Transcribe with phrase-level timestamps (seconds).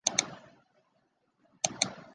[0.03, 2.03] 原发性血色病